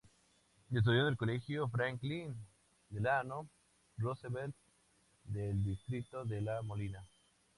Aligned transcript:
Estudió 0.71 1.01
en 1.01 1.09
el 1.09 1.15
Colegio 1.15 1.69
Franklin 1.69 2.35
Delano 2.89 3.47
Roosevelt 3.99 4.55
del 5.25 5.63
distrito 5.63 6.25
de 6.25 6.41
La 6.41 6.63
Molina. 6.63 7.05